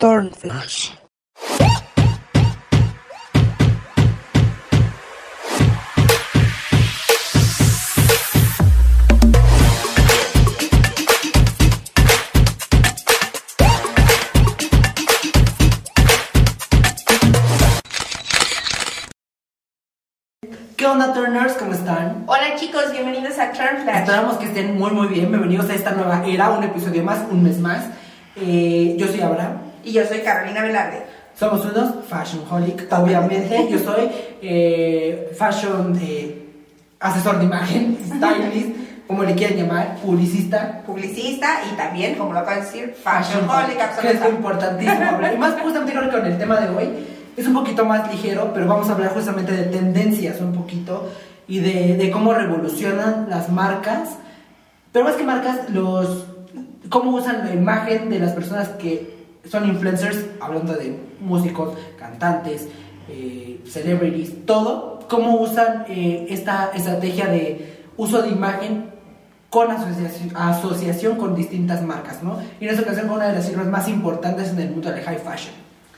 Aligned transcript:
Turnflash. 0.00 0.92
¿Qué 20.78 20.86
onda, 20.86 21.12
Turners? 21.12 21.52
¿Cómo 21.58 21.74
están? 21.74 22.24
Hola 22.26 22.56
chicos, 22.56 22.90
bienvenidos 22.92 23.38
a 23.38 23.52
Turn 23.52 23.82
Flash. 23.82 23.98
Esperamos 23.98 24.38
que 24.38 24.46
estén 24.46 24.78
muy, 24.78 24.92
muy 24.92 25.08
bien. 25.08 25.28
Bienvenidos 25.28 25.68
a 25.68 25.74
esta 25.74 25.90
nueva 25.90 26.24
era, 26.24 26.48
un 26.52 26.64
episodio 26.64 27.02
más, 27.02 27.18
un 27.30 27.42
mes 27.42 27.58
más. 27.58 27.84
Eh, 28.36 28.96
yo 28.98 29.06
soy 29.06 29.20
Abraham. 29.20 29.69
Y 29.84 29.92
yo 29.92 30.04
soy 30.06 30.20
Carolina 30.20 30.62
Velarde. 30.62 31.02
Somos 31.38 31.64
unos 31.64 32.04
fashion 32.06 32.44
holic, 32.50 32.86
obviamente. 32.92 33.66
Yo 33.70 33.78
soy 33.78 34.10
eh, 34.42 35.32
fashion 35.36 35.98
eh, 36.02 36.46
asesor 36.98 37.38
de 37.38 37.44
imagen, 37.46 37.98
stylist, 38.04 38.76
como 39.06 39.24
le 39.24 39.34
quieran 39.34 39.56
llamar, 39.56 39.96
publicista. 39.96 40.82
Publicista 40.86 41.62
y 41.72 41.76
también, 41.76 42.16
como 42.16 42.32
lo 42.32 42.40
acabo 42.40 42.60
de 42.60 42.66
decir, 42.66 42.94
fashion 43.02 43.48
holic, 43.48 43.76
que 43.76 43.82
es 43.82 43.88
absolutamente. 43.88 44.28
importantísimo 44.28 45.04
hablar. 45.10 45.34
Y 45.34 45.38
más 45.38 45.54
justamente 45.60 45.92
creo 45.92 46.10
que 46.10 46.16
con 46.16 46.26
el 46.26 46.38
tema 46.38 46.60
de 46.60 46.68
hoy 46.68 46.90
es 47.36 47.46
un 47.46 47.54
poquito 47.54 47.84
más 47.84 48.10
ligero, 48.12 48.50
pero 48.52 48.66
vamos 48.66 48.88
a 48.90 48.92
hablar 48.92 49.14
justamente 49.14 49.52
de 49.52 49.64
tendencias 49.64 50.40
un 50.40 50.52
poquito 50.52 51.08
y 51.48 51.60
de, 51.60 51.96
de 51.96 52.10
cómo 52.10 52.34
revolucionan 52.34 53.28
las 53.30 53.50
marcas, 53.50 54.10
pero 54.92 55.06
más 55.06 55.14
que 55.14 55.24
marcas, 55.24 55.70
los 55.70 56.26
cómo 56.90 57.12
usan 57.12 57.46
la 57.46 57.54
imagen 57.54 58.10
de 58.10 58.18
las 58.18 58.32
personas 58.32 58.68
que 58.70 59.19
son 59.48 59.68
influencers, 59.68 60.18
hablando 60.40 60.74
de 60.74 60.98
músicos, 61.20 61.76
cantantes, 61.98 62.68
eh, 63.08 63.60
celebrities, 63.66 64.46
todo, 64.46 65.00
cómo 65.08 65.40
usan 65.40 65.84
eh, 65.88 66.26
esta 66.30 66.70
estrategia 66.74 67.26
de 67.26 67.84
uso 67.96 68.22
de 68.22 68.28
imagen 68.28 68.90
con 69.50 69.70
asociación, 69.70 70.36
asociación 70.36 71.16
con 71.16 71.34
distintas 71.34 71.82
marcas, 71.82 72.22
¿no? 72.22 72.38
Y 72.60 72.64
en 72.64 72.70
esta 72.70 72.82
ocasión 72.82 73.08
con 73.08 73.16
una 73.16 73.26
de 73.26 73.34
las 73.34 73.48
firmas 73.48 73.66
más 73.66 73.88
importantes 73.88 74.50
en 74.50 74.60
el 74.60 74.70
mundo 74.70 74.90
del 74.90 75.02
high 75.02 75.18
fashion. 75.18 75.54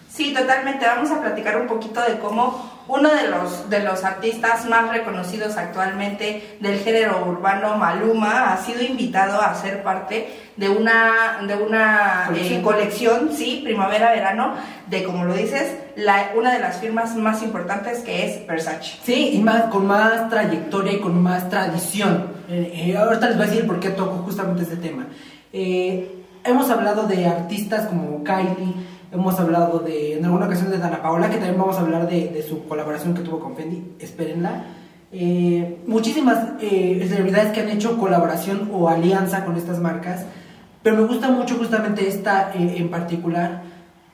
Sí, 0.09 0.33
totalmente. 0.33 0.86
Vamos 0.86 1.11
a 1.11 1.20
platicar 1.20 1.61
un 1.61 1.66
poquito 1.66 2.00
de 2.00 2.19
cómo 2.19 2.72
uno 2.88 3.08
de 3.08 3.28
los, 3.28 3.70
de 3.70 3.80
los 3.80 4.05
artistas 4.05 4.66
más 4.69 4.91
reconocidos 4.91 5.56
actualmente 5.56 6.56
del 6.61 6.78
género 6.80 7.25
urbano, 7.27 7.77
Maluma, 7.77 8.52
ha 8.52 8.56
sido 8.58 8.83
invitado 8.83 9.41
a 9.41 9.55
ser 9.55 9.83
parte 9.83 10.28
de 10.56 10.69
una, 10.69 11.41
de 11.47 11.55
una 11.56 12.25
Colección. 12.28 12.58
eh, 12.58 12.62
colección, 12.62 13.30
sí, 13.34 13.60
primavera-verano, 13.64 14.55
de, 14.88 15.05
como 15.05 15.25
lo 15.25 15.34
dices, 15.34 15.75
la, 15.97 16.30
una 16.36 16.53
de 16.53 16.58
las 16.58 16.78
firmas 16.78 17.16
más 17.16 17.42
importantes 17.42 18.00
que 18.00 18.27
es 18.27 18.47
Versace. 18.47 18.98
Sí, 19.05 19.30
y 19.34 19.38
más, 19.38 19.64
con 19.64 19.86
más 19.86 20.28
trayectoria 20.28 20.92
y 20.92 21.00
con 21.00 21.22
más 21.22 21.48
tradición. 21.48 22.33
Eh, 22.48 22.91
eh, 22.91 22.97
ahorita 22.97 23.28
les 23.28 23.36
voy 23.36 23.47
a 23.47 23.50
decir 23.50 23.66
por 23.66 23.80
qué 23.80 23.91
toco 23.91 24.16
justamente 24.25 24.62
este 24.62 24.77
tema. 24.77 25.06
Eh, 25.53 26.25
hemos 26.44 26.70
hablado 26.70 27.06
de 27.06 27.27
artistas 27.27 27.86
como 27.86 28.22
Kylie, 28.25 28.75
hemos 29.12 29.38
hablado 29.38 29.78
de, 29.80 30.18
en 30.18 30.24
alguna 30.24 30.46
ocasión 30.46 30.70
de 30.70 30.78
Dana 30.78 31.02
Paola, 31.02 31.28
que 31.28 31.36
también 31.36 31.58
vamos 31.58 31.77
a 31.77 31.80
hablar 31.80 32.08
de, 32.08 32.28
de 32.28 32.42
su 32.42 32.64
colaboración 32.66 33.14
que 33.14 33.22
tuvo 33.22 33.38
con 33.38 33.54
Fendi, 33.54 33.94
espérenla. 33.98 34.64
Eh, 35.12 35.82
muchísimas 35.86 36.52
eh, 36.60 37.04
celebridades 37.06 37.52
que 37.52 37.60
han 37.60 37.69
hecho 37.69 37.98
colaboración 37.98 38.70
o 38.72 38.88
alianza 38.88 39.44
con 39.44 39.56
estas 39.56 39.78
marcas, 39.78 40.24
pero 40.82 40.96
me 40.96 41.02
gusta 41.02 41.28
mucho 41.28 41.56
justamente 41.56 42.08
esta 42.08 42.50
eh, 42.54 42.77
en 42.78 42.91
particular 42.91 43.62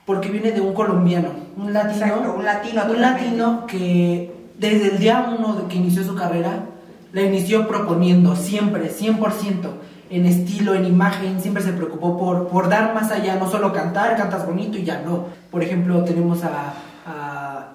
porque 0.05 0.28
viene 0.28 0.50
de 0.50 0.60
un 0.60 0.74
colombiano, 0.74 1.28
un 1.56 1.72
latino, 1.72 2.06
Exacto, 2.06 2.34
un 2.36 2.44
latino 2.44 2.83
un 2.90 3.00
latino 3.00 3.66
que 3.66 4.33
desde 4.58 4.88
el 4.88 4.98
día 4.98 5.33
uno 5.38 5.55
de 5.55 5.68
que 5.68 5.77
inició 5.77 6.02
su 6.02 6.16
carrera, 6.16 6.64
la 7.12 7.22
inició 7.22 7.68
proponiendo 7.68 8.34
siempre, 8.34 8.90
100%, 8.90 9.20
en 10.11 10.27
estilo, 10.27 10.74
en 10.74 10.85
imagen, 10.86 11.41
siempre 11.41 11.63
se 11.63 11.73
preocupó 11.73 12.17
por, 12.19 12.48
por 12.48 12.69
dar 12.69 12.95
más 12.95 13.11
allá, 13.11 13.36
no 13.36 13.51
solo 13.51 13.73
cantar, 13.73 14.17
cantas 14.17 14.46
bonito 14.46 14.79
y 14.79 14.85
ya 14.85 15.01
no. 15.02 15.27
Por 15.51 15.63
ejemplo, 15.63 16.02
tenemos 16.05 16.42
a, 16.45 16.73
a 17.07 17.73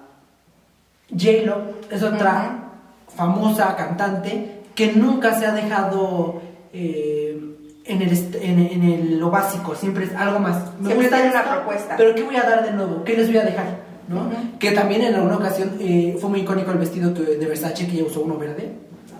J-Lo, 1.10 1.62
es 1.90 2.02
otra 2.02 2.70
famosa 3.14 3.76
cantante 3.76 4.62
que 4.74 4.92
nunca 4.92 5.38
se 5.38 5.46
ha 5.46 5.52
dejado 5.52 6.40
eh, 6.72 7.38
en, 7.84 8.02
el, 8.02 8.12
en, 8.42 8.58
en 8.58 8.82
el- 8.82 9.18
lo 9.20 9.30
básico, 9.30 9.74
siempre 9.76 10.04
es 10.06 10.14
algo 10.16 10.38
más. 10.40 10.56
Me 10.80 10.88
Siempre 10.88 11.08
gusta 11.08 11.30
una 11.30 11.54
propuesta. 11.56 11.94
Pero 11.96 12.14
¿qué 12.14 12.22
voy 12.24 12.36
a 12.36 12.42
dar 12.42 12.64
de 12.64 12.72
nuevo? 12.72 13.04
¿Qué 13.04 13.16
les 13.16 13.28
voy 13.28 13.36
a 13.38 13.44
dejar? 13.44 13.84
¿no? 14.08 14.28
Que 14.58 14.72
también 14.72 15.02
en 15.02 15.14
alguna 15.14 15.36
ocasión 15.36 15.76
eh, 15.80 16.16
fue 16.20 16.28
muy 16.30 16.40
icónico 16.40 16.70
el 16.72 16.78
vestido 16.78 17.14
que- 17.14 17.22
de 17.22 17.46
Versace 17.46 17.86
que 17.86 17.92
ella 17.94 18.04
usó 18.04 18.22
uno 18.22 18.36
verde, 18.36 18.72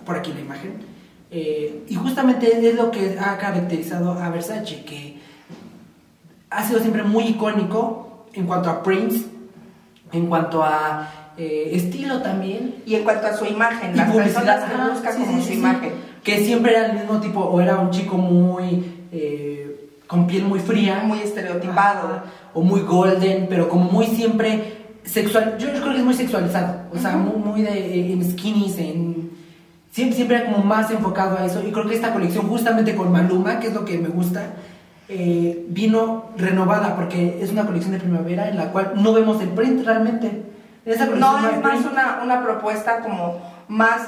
por 0.05 0.15
aquí 0.17 0.33
la 0.33 0.41
imagen. 0.41 0.73
Eh, 1.37 1.83
y 1.89 1.95
justamente 1.95 2.65
es 2.65 2.75
lo 2.75 2.91
que 2.91 3.17
ha 3.19 3.37
caracterizado 3.37 4.13
a 4.13 4.29
Versace, 4.29 4.85
que 4.85 5.17
ha 6.49 6.63
sido 6.65 6.79
siempre 6.79 7.03
muy 7.03 7.25
icónico 7.25 8.27
en 8.33 8.47
cuanto 8.47 8.69
a 8.69 8.81
prints, 8.81 9.25
en 10.13 10.27
cuanto 10.27 10.63
a 10.63 11.33
eh, 11.37 11.71
estilo 11.73 12.21
también. 12.21 12.75
Y 12.85 12.95
en 12.95 13.03
cuanto 13.03 13.27
a 13.27 13.35
su 13.35 13.43
imagen, 13.45 13.93
Y 13.93 13.97
las 13.97 14.15
personas 14.15 14.63
que 14.63 14.73
ajá, 14.75 14.89
buscan 14.93 15.13
sí, 15.13 15.19
como 15.25 15.37
sí, 15.37 15.41
su 15.41 15.47
sí, 15.49 15.53
imagen. 15.55 15.91
Que 16.23 16.45
siempre 16.45 16.71
era 16.71 16.85
el 16.85 16.93
mismo 16.99 17.19
tipo, 17.19 17.41
o 17.41 17.59
era 17.59 17.79
un 17.79 17.89
chico 17.89 18.17
muy. 18.17 19.07
eh, 19.11 19.89
con 20.07 20.27
piel 20.27 20.45
muy 20.45 20.59
fría. 20.59 21.01
Muy 21.03 21.19
estereotipado. 21.19 22.07
Ajá, 22.07 22.23
o 22.53 22.61
muy 22.61 22.79
golden, 22.79 23.47
pero 23.49 23.67
como 23.67 23.91
muy 23.91 24.05
siempre 24.07 24.77
sexual. 25.03 25.57
Yo, 25.59 25.67
yo 25.67 25.81
creo 25.81 25.91
que 25.91 25.99
es 25.99 26.05
muy 26.05 26.13
sexualizado. 26.13 26.83
O 26.93 26.97
sea, 26.97 27.17
muy, 27.17 27.35
muy 27.35 27.61
de, 27.61 28.13
en 28.13 28.31
skinnies, 28.31 28.77
en. 28.79 29.24
Siempre, 29.95 30.15
siempre 30.17 30.37
era 30.37 30.51
como 30.51 30.61
más 30.63 30.91
enfocado 30.91 31.37
a 31.37 31.45
eso. 31.45 31.63
Y 31.65 31.71
creo 31.71 31.87
que 31.87 31.95
esta 31.95 32.11
colección, 32.11 32.47
justamente 32.49 32.93
con 32.95 33.11
Maluma, 33.13 33.59
que 33.61 33.67
es 33.67 33.73
lo 33.73 33.85
que 33.85 33.97
me 33.97 34.09
gusta, 34.09 34.41
eh, 35.07 35.65
vino 35.69 36.31
renovada 36.35 36.95
porque 36.95 37.39
es 37.41 37.49
una 37.51 37.65
colección 37.65 37.93
de 37.93 37.99
primavera 37.99 38.49
en 38.49 38.57
la 38.57 38.71
cual 38.73 38.91
no 38.95 39.13
vemos 39.13 39.41
el 39.41 39.49
print 39.49 39.85
realmente. 39.85 40.43
Esa 40.85 41.05
No, 41.05 41.37
es 41.49 41.61
más 41.63 41.77
print. 41.77 41.91
una, 41.93 42.19
una 42.23 42.43
propuesta 42.43 42.99
como 42.99 43.39
más, 43.69 44.01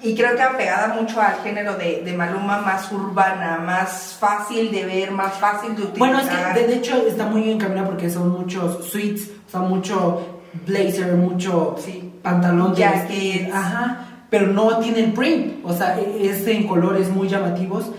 y 0.00 0.14
creo 0.14 0.36
que 0.36 0.42
apegada 0.42 0.94
mucho 0.94 1.20
al 1.20 1.34
género 1.42 1.74
de, 1.76 2.02
de 2.04 2.12
Maluma, 2.12 2.58
más 2.60 2.90
urbana, 2.92 3.58
más 3.58 4.16
fácil 4.20 4.70
de 4.70 4.84
ver, 4.84 5.10
más 5.10 5.32
fácil 5.34 5.74
de 5.74 5.82
utilizar. 5.82 5.98
Bueno, 5.98 6.20
es 6.20 6.28
que 6.28 6.60
de, 6.60 6.66
de 6.68 6.74
hecho 6.76 6.94
está 7.08 7.26
muy 7.26 7.50
encaminado 7.50 7.88
porque 7.88 8.08
son 8.08 8.28
muchos 8.30 8.84
suites, 8.90 9.28
o 9.48 9.50
sea, 9.50 9.60
mucho 9.60 10.40
blazer, 10.66 11.14
mucho 11.14 11.74
Sí. 11.78 12.12
pantalón 12.22 12.74
vestir, 12.76 13.50
ajá, 13.52 14.06
pero 14.32 14.46
no 14.46 14.78
tienen 14.78 15.12
print, 15.12 15.56
o 15.62 15.74
sea, 15.74 16.00
e- 16.00 16.26
es 16.26 16.46
en 16.46 16.66
colores 16.66 17.10
muy 17.10 17.28
llamativos. 17.28 17.90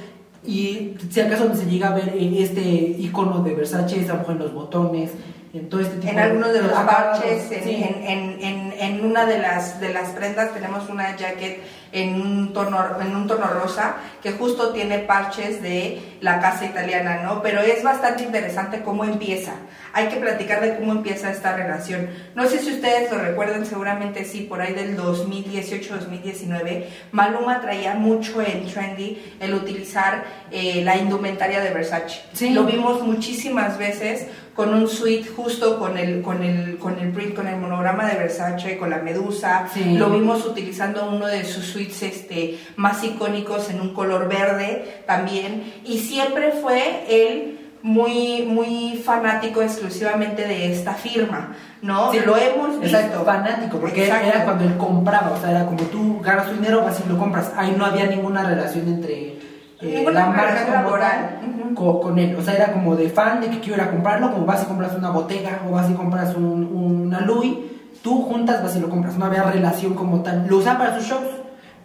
Y 0.44 0.96
si 1.12 1.22
acaso 1.22 1.54
se 1.54 1.70
llega 1.70 1.90
a 1.90 1.96
ver 1.96 2.16
eh, 2.18 2.38
este 2.40 2.62
icono 2.62 3.44
de 3.44 3.54
Versace, 3.54 4.02
esa 4.02 4.16
mujer 4.16 4.38
en 4.38 4.40
los 4.40 4.54
botones, 4.54 5.12
en 5.54 5.70
todo 5.70 5.82
este 5.82 5.98
tipo 5.98 6.12
en 6.12 6.20
algunos 6.20 6.52
de 6.52 6.62
los 6.64 6.72
parches, 6.72 7.52
en, 7.52 7.64
sí. 7.64 7.84
en, 7.84 8.04
en, 8.04 8.42
en, 8.42 8.74
en 8.80 9.06
una 9.06 9.26
de 9.28 9.38
las, 9.38 9.80
de 9.80 9.94
las 9.94 10.10
prendas 10.10 10.52
tenemos 10.52 10.90
una 10.90 11.16
jacket 11.16 11.62
en 11.94 12.20
un, 12.20 12.54
tono, 12.54 13.00
en 13.00 13.16
un 13.16 13.28
tono 13.28 13.46
rosa 13.46 13.98
que 14.22 14.32
justo 14.32 14.74
tiene 14.74 14.98
parches 15.00 15.62
de 15.62 16.18
la 16.22 16.42
casa 16.42 16.66
italiana, 16.66 17.22
¿no? 17.24 17.44
Pero 17.44 17.62
es 17.62 17.84
bastante 17.84 18.24
interesante 18.24 18.82
cómo 18.82 19.06
empieza. 19.06 19.54
Hay 19.94 20.08
que 20.08 20.16
platicar 20.16 20.60
de 20.62 20.76
cómo 20.76 20.92
empieza 20.94 21.30
esta 21.30 21.56
relación. 21.56 22.10
No 22.34 22.48
sé 22.48 22.58
si 22.58 22.74
ustedes 22.74 23.12
lo 23.12 23.20
recuerdan, 23.20 23.68
seguramente 23.68 24.26
sí, 24.26 24.42
por 24.42 24.60
ahí 24.60 24.74
del 24.74 24.98
2018-2019, 24.98 26.86
Maluma 27.12 27.62
traía 27.62 27.94
mucho 27.94 28.42
en 28.42 28.66
trendy 28.66 29.36
el 29.40 29.54
utilizar 29.54 30.24
eh, 30.50 30.82
la 30.84 30.98
indumentaria 30.98 31.62
de 31.62 31.70
Versace. 31.70 32.22
Sí. 32.34 32.50
Lo 32.50 32.64
vimos 32.64 33.04
muchísimas 33.04 33.78
veces 33.78 34.26
con 34.56 34.74
un 34.74 34.88
suite 34.88 35.28
justo 35.30 35.80
con 35.80 35.98
el, 35.98 36.22
con 36.22 36.44
el, 36.44 36.78
con 36.78 37.00
el 37.00 37.12
print, 37.12 37.36
con 37.36 37.48
el 37.48 37.58
monograma 37.58 38.08
de 38.08 38.18
Versace, 38.18 38.78
con 38.78 38.90
la 38.90 39.00
medusa. 39.00 39.68
Sí. 39.74 39.98
Lo 39.98 40.10
vimos 40.10 40.46
utilizando 40.46 41.10
uno 41.10 41.26
de 41.28 41.44
sus 41.44 41.66
suites 41.66 42.04
este, 42.04 42.60
más 42.76 43.04
icónicos 43.04 43.70
en 43.70 43.82
un 43.82 43.94
color 43.94 44.28
verde 44.28 45.04
también. 45.08 45.74
Y 45.86 46.00
siempre 46.00 46.52
fue 46.52 47.06
él 47.10 47.60
muy, 47.82 48.44
muy 48.44 49.02
fanático 49.04 49.62
exclusivamente 49.62 50.48
de 50.48 50.72
esta 50.72 50.94
firma, 50.94 51.54
¿no? 51.82 52.12
Sí, 52.14 52.20
lo 52.26 52.38
hemos 52.38 52.80
visto. 52.80 52.98
Exacto, 52.98 53.26
fanático, 53.26 53.78
porque 53.78 54.06
Exacto. 54.06 54.28
era 54.28 54.46
cuando 54.46 54.64
él 54.64 54.78
compraba, 54.78 55.32
o 55.32 55.42
sea, 55.42 55.52
era 55.52 55.66
como 55.66 55.84
tú 55.84 56.22
ganas 56.22 56.48
tu 56.48 56.54
dinero, 56.54 56.82
vas 56.82 57.02
y 57.06 57.10
lo 57.10 57.18
compras. 57.18 57.52
Ahí 57.58 57.76
no 57.78 57.86
había 57.86 58.06
ninguna 58.06 58.44
relación 58.44 58.88
entre 58.88 59.43
eh, 59.84 60.06
la 60.12 60.26
marca 60.28 60.66
laboral. 60.72 61.40
co- 61.76 62.00
con, 62.02 62.18
él. 62.20 62.36
O 62.36 62.42
sea, 62.42 62.56
era 62.56 62.72
como 62.72 62.96
de 62.96 63.10
fan 63.10 63.42
de 63.42 63.50
que 63.50 63.60
quiero 63.60 63.76
ir 63.82 63.88
a 63.88 63.92
comprarlo, 63.92 64.32
como 64.32 64.46
vas 64.46 64.64
y 64.64 64.66
compras 64.66 64.94
una 64.98 65.10
botella 65.10 65.60
o 65.68 65.72
vas 65.72 65.90
y 65.90 65.94
compras 65.94 66.36
un, 66.36 66.64
una 67.06 67.22
Louis, 67.22 67.56
tú 68.04 68.22
juntas 68.24 68.62
vas 68.64 68.76
y 68.76 68.80
lo 68.80 68.90
compras. 68.90 69.18
No 69.18 69.26
había 69.26 69.44
relación 69.44 69.94
como 69.96 70.22
tal. 70.22 70.46
Lo 70.48 70.58
usaba 70.58 70.80
para 70.80 70.96
sus 70.96 71.06
shows, 71.08 71.24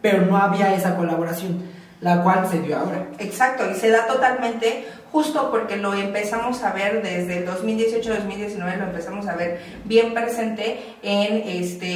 pero 0.03 0.27
no 0.27 0.37
había 0.37 0.75
esa 0.75 0.95
colaboración, 0.97 1.63
la 2.01 2.23
cual 2.23 2.47
se 2.49 2.61
dio 2.61 2.77
ahora. 2.79 3.07
Exacto, 3.19 3.65
y 3.71 3.75
se 3.75 3.91
da 3.91 4.07
totalmente 4.07 4.87
justo 5.13 5.51
porque 5.51 5.77
lo 5.77 5.95
empezamos 5.95 6.63
a 6.63 6.73
ver 6.73 7.03
desde 7.03 7.39
el 7.39 7.47
2018-2019, 7.49 8.77
lo 8.77 8.85
empezamos 8.85 9.27
a 9.27 9.35
ver 9.37 9.61
bien 9.85 10.13
presente 10.15 10.81
en 11.03 11.43
este 11.63 11.87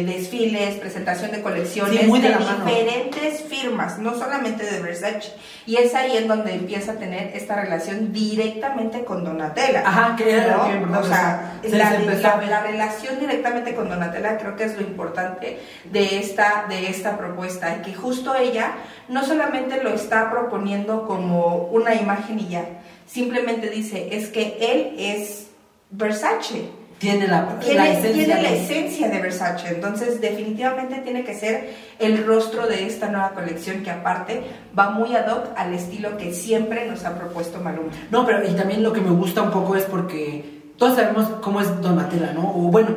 eh, 0.00 0.04
desfiles, 0.04 0.76
presentación 0.76 1.30
de 1.32 1.42
colecciones 1.42 2.00
Sí, 2.00 2.06
muy 2.06 2.20
de 2.20 2.30
de 2.30 2.36
diferentes 2.38 3.42
firmas, 3.42 3.98
no 3.98 4.14
solamente 4.18 4.64
de 4.64 4.80
Versace. 4.80 5.32
Y 5.66 5.76
es 5.76 5.94
ahí 5.94 6.16
en 6.16 6.26
donde 6.28 6.54
empieza 6.54 6.92
a 6.92 6.94
tener 6.96 7.36
esta 7.36 7.54
relación 7.60 8.12
directamente 8.12 9.04
con 9.04 9.24
Donatella. 9.24 9.82
Ajá, 9.86 10.16
que 10.16 10.30
era 10.30 10.56
¿no? 10.56 10.64
que 10.90 10.98
O 10.98 11.04
sea, 11.04 11.58
se 11.62 11.76
la, 11.76 11.90
la- 11.98 12.40
la 12.46 12.62
relación 12.62 13.20
directamente 13.20 13.74
con 13.74 13.88
Donatella 13.88 14.38
creo 14.38 14.56
que 14.56 14.64
es 14.64 14.74
lo 14.76 14.82
importante 14.82 15.58
de 15.84 16.18
esta, 16.18 16.64
de 16.68 16.88
esta 16.88 17.16
propuesta, 17.18 17.76
y 17.78 17.82
que 17.82 17.94
justo 17.94 18.34
ella 18.34 18.72
no 19.08 19.24
solamente 19.24 19.82
lo 19.82 19.90
está 19.90 20.30
proponiendo 20.30 21.06
como 21.06 21.64
una 21.72 21.94
imagen 21.94 22.29
y 22.38 22.48
ya, 22.48 22.64
simplemente 23.06 23.70
dice, 23.70 24.08
es 24.12 24.28
que 24.28 24.56
él 24.60 24.94
es 24.98 25.48
Versace. 25.90 26.80
Tiene 26.98 27.26
la, 27.26 27.42
la 27.42 27.58
Tiene, 27.60 27.92
esencia. 27.92 28.12
tiene 28.12 28.42
la 28.42 28.50
esencia 28.50 29.08
de 29.08 29.20
Versace, 29.20 29.68
entonces 29.68 30.20
definitivamente 30.20 30.98
tiene 30.98 31.24
que 31.24 31.34
ser 31.34 31.70
el 31.98 32.26
rostro 32.26 32.66
de 32.66 32.84
esta 32.86 33.08
nueva 33.08 33.30
colección 33.30 33.82
que 33.82 33.90
aparte 33.90 34.42
va 34.78 34.90
muy 34.90 35.16
ad 35.16 35.26
hoc 35.32 35.46
al 35.56 35.72
estilo 35.72 36.18
que 36.18 36.34
siempre 36.34 36.86
nos 36.86 37.06
ha 37.06 37.16
propuesto 37.16 37.58
Maluma. 37.60 37.88
No, 38.10 38.26
pero 38.26 38.46
y 38.46 38.52
también 38.52 38.82
lo 38.82 38.92
que 38.92 39.00
me 39.00 39.10
gusta 39.12 39.40
un 39.40 39.50
poco 39.50 39.76
es 39.76 39.84
porque 39.84 40.60
todos 40.76 40.96
sabemos 40.96 41.26
cómo 41.40 41.62
es 41.62 41.80
Donatella, 41.80 42.32
¿no? 42.34 42.50
O 42.50 42.68
bueno, 42.70 42.90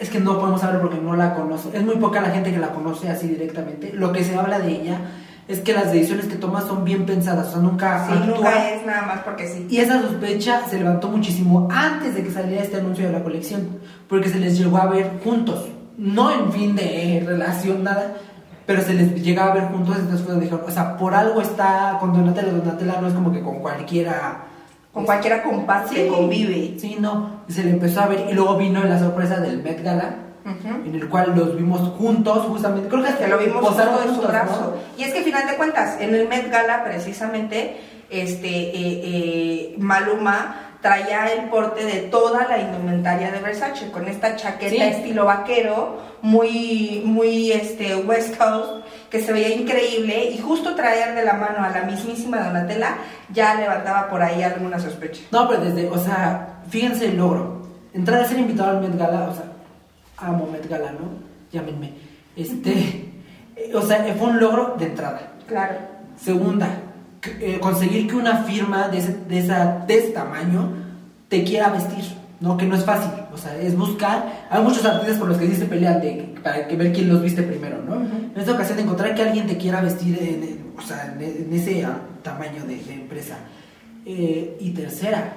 es 0.00 0.10
que 0.10 0.18
no 0.18 0.38
podemos 0.40 0.60
saber 0.60 0.80
porque 0.80 0.98
no 0.98 1.14
la 1.14 1.34
conoce. 1.34 1.68
Es 1.72 1.84
muy 1.84 1.94
poca 1.96 2.20
la 2.20 2.30
gente 2.30 2.52
que 2.52 2.58
la 2.58 2.72
conoce 2.72 3.08
así 3.08 3.28
directamente. 3.28 3.92
Lo 3.92 4.12
que 4.12 4.24
se 4.24 4.34
habla 4.34 4.58
de 4.58 4.72
ella 4.72 4.98
es 5.46 5.60
que 5.60 5.72
las 5.74 5.92
decisiones 5.92 6.26
que 6.26 6.36
toma 6.36 6.62
son 6.62 6.84
bien 6.84 7.04
pensadas, 7.04 7.48
o 7.48 7.50
sea, 7.52 7.60
nunca 7.60 8.06
Sí, 8.06 8.12
actúa. 8.14 8.34
nunca 8.36 8.70
es 8.70 8.86
nada 8.86 9.02
más 9.02 9.20
porque 9.20 9.46
sí. 9.46 9.66
Y 9.68 9.78
esa 9.78 10.00
sospecha 10.00 10.62
se 10.68 10.78
levantó 10.78 11.08
muchísimo 11.08 11.68
antes 11.70 12.14
de 12.14 12.22
que 12.24 12.30
saliera 12.30 12.62
este 12.62 12.78
anuncio 12.78 13.06
de 13.06 13.12
la 13.12 13.22
colección, 13.22 13.68
porque 14.08 14.28
se 14.28 14.38
les 14.38 14.58
llegó 14.58 14.78
a 14.78 14.86
ver 14.86 15.20
juntos, 15.22 15.66
no 15.98 16.30
en 16.30 16.50
fin 16.52 16.74
de 16.74 17.18
eh, 17.18 17.24
relación, 17.26 17.84
nada, 17.84 18.14
pero 18.66 18.80
se 18.82 18.94
les 18.94 19.14
llegaba 19.22 19.52
a 19.52 19.54
ver 19.54 19.64
juntos, 19.64 19.96
entonces 19.98 20.24
fue 20.26 20.34
dijeron, 20.36 20.62
o 20.66 20.70
sea, 20.70 20.96
por 20.96 21.14
algo 21.14 21.42
está 21.42 21.98
con 22.00 22.14
Donatella, 22.14 22.50
Donatella 22.52 23.00
no 23.00 23.08
es 23.08 23.14
como 23.14 23.30
que 23.32 23.42
con 23.42 23.58
cualquiera... 23.60 24.46
Con 24.94 25.04
cualquiera 25.04 25.42
comparte, 25.42 26.06
convive. 26.06 26.76
Sí, 26.78 26.96
no, 27.00 27.40
se 27.48 27.64
le 27.64 27.70
empezó 27.70 28.00
a 28.02 28.06
ver, 28.06 28.28
y 28.30 28.32
luego 28.32 28.56
vino 28.56 28.82
la 28.84 28.96
sorpresa 28.96 29.40
del 29.40 29.60
Met 29.60 29.82
Gala, 29.82 30.14
En 30.44 30.94
el 30.94 31.08
cual 31.08 31.32
los 31.34 31.56
vimos 31.56 31.80
juntos, 31.96 32.46
justamente, 32.46 32.88
creo 32.88 33.02
que 33.02 33.08
hasta 33.08 33.28
lo 33.28 33.38
vimos 33.38 33.64
justo 33.64 34.02
en 34.06 34.14
su 34.14 34.20
brazo. 34.20 34.76
Y 34.98 35.04
es 35.04 35.12
que, 35.12 35.18
al 35.18 35.24
final 35.24 35.46
de 35.46 35.56
cuentas, 35.56 36.00
en 36.00 36.14
el 36.14 36.28
Met 36.28 36.50
Gala, 36.50 36.84
precisamente, 36.84 37.80
este, 38.10 38.48
eh, 38.48 39.00
eh, 39.04 39.74
Maluma 39.78 40.60
traía 40.82 41.32
el 41.32 41.48
porte 41.48 41.82
de 41.86 42.02
toda 42.10 42.46
la 42.46 42.58
indumentaria 42.58 43.32
de 43.32 43.40
Versace, 43.40 43.90
con 43.90 44.06
esta 44.06 44.36
chaqueta 44.36 44.68
Sí. 44.68 44.82
estilo 44.82 45.24
vaquero, 45.24 45.98
muy, 46.20 47.00
muy 47.06 47.52
este, 47.52 47.96
West 47.96 48.36
Coast, 48.36 48.84
que 49.08 49.22
se 49.22 49.32
veía 49.32 49.48
increíble, 49.48 50.30
y 50.30 50.36
justo 50.36 50.74
traer 50.74 51.14
de 51.14 51.24
la 51.24 51.32
mano 51.32 51.64
a 51.64 51.70
la 51.70 51.84
mismísima 51.84 52.40
Donatella 52.44 52.96
ya 53.32 53.54
levantaba 53.54 54.10
por 54.10 54.22
ahí 54.22 54.42
alguna 54.42 54.78
sospecha. 54.78 55.22
No, 55.30 55.48
pero 55.48 55.64
desde, 55.64 55.88
o 55.88 55.96
sea, 55.96 56.60
fíjense 56.68 57.06
el 57.06 57.16
logro. 57.16 57.62
Entrar 57.94 58.20
a 58.20 58.28
ser 58.28 58.38
invitado 58.40 58.70
al 58.76 58.82
Met 58.82 58.98
Gala, 58.98 59.28
o 59.30 59.34
sea, 59.34 59.44
amo 60.18 60.48
Met 60.50 60.68
Gala, 60.68 60.92
¿no? 60.92 61.08
Llámenme. 61.52 61.92
Este, 62.36 62.72
eh, 63.56 63.72
o 63.74 63.82
sea, 63.82 64.04
fue 64.18 64.28
un 64.28 64.40
logro 64.40 64.74
de 64.78 64.86
entrada. 64.86 65.32
Claro. 65.46 65.74
Segunda, 66.20 66.68
eh, 67.40 67.58
conseguir 67.60 68.06
que 68.08 68.16
una 68.16 68.44
firma 68.44 68.88
de 68.88 68.98
ese, 68.98 69.12
de, 69.28 69.38
esa, 69.38 69.84
de 69.86 69.98
ese 69.98 70.08
tamaño 70.10 70.68
te 71.28 71.42
quiera 71.44 71.68
vestir, 71.70 72.04
¿no? 72.40 72.56
Que 72.56 72.66
no 72.66 72.76
es 72.76 72.84
fácil, 72.84 73.10
o 73.32 73.36
sea, 73.36 73.56
es 73.60 73.76
buscar. 73.76 74.46
Hay 74.50 74.62
muchos 74.62 74.84
artistas 74.84 75.18
por 75.18 75.28
los 75.28 75.38
que 75.38 75.46
sí 75.48 75.56
se 75.56 75.66
pelean 75.66 76.00
de, 76.00 76.34
para 76.42 76.66
que 76.68 76.76
ver 76.76 76.92
quién 76.92 77.08
los 77.08 77.22
viste 77.22 77.42
primero, 77.42 77.78
¿no? 77.82 77.96
Ujú. 77.96 78.04
En 78.34 78.40
esta 78.40 78.52
ocasión, 78.52 78.78
encontrar 78.78 79.14
que 79.14 79.22
alguien 79.22 79.46
te 79.46 79.56
quiera 79.56 79.80
vestir 79.80 80.18
en, 80.20 80.42
en- 80.42 80.64
o 80.76 80.82
sea, 80.82 81.14
en, 81.16 81.22
en 81.22 81.52
ese 81.52 81.86
tamaño 82.22 82.64
de, 82.66 82.76
de 82.76 82.94
empresa. 82.94 83.36
Eh, 84.06 84.56
y 84.60 84.70
tercera, 84.70 85.32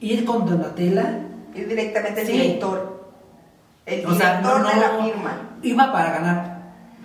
ir 0.00 0.24
con 0.24 0.46
Donatella, 0.46 1.20
Y 1.54 1.62
directamente 1.62 2.24
Sí. 2.26 2.32
director. 2.32 2.95
El 3.86 4.04
o 4.04 4.14
sea, 4.14 4.40
no, 4.40 4.56
de 4.58 4.64
la 4.80 4.92
no- 4.98 5.04
firma. 5.04 5.40
iba 5.62 5.92
para 5.92 6.10
ganar. 6.18 6.56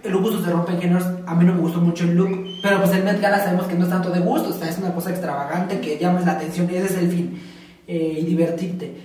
El 0.03 0.17
gusto 0.17 0.43
se 0.43 0.49
rompe 0.49 0.73
géneros. 0.77 1.05
A 1.27 1.35
mí 1.35 1.45
no 1.45 1.53
me 1.53 1.61
gustó 1.61 1.79
mucho 1.79 2.03
el 2.05 2.15
look, 2.15 2.31
pero 2.63 2.79
pues 2.79 2.91
el 2.93 3.03
Met 3.03 3.21
Gala 3.21 3.43
sabemos 3.43 3.67
que 3.67 3.75
no 3.75 3.83
es 3.83 3.89
tanto 3.91 4.09
de 4.09 4.19
gusto, 4.19 4.49
o 4.49 4.53
sea, 4.53 4.67
es 4.69 4.77
una 4.79 4.93
cosa 4.93 5.11
extravagante 5.11 5.79
que 5.79 5.99
llamas 5.99 6.25
la 6.25 6.31
atención 6.33 6.67
y 6.71 6.75
ese 6.75 6.87
es 6.87 6.97
el 6.97 7.11
fin, 7.11 7.39
eh, 7.87 8.17
y 8.21 8.25
divertirte. 8.25 8.95